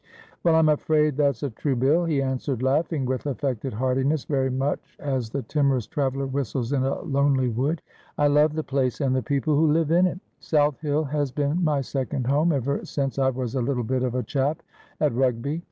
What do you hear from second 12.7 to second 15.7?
since I was a little bit of a chap at Rugby.